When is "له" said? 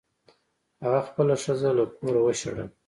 1.77-1.83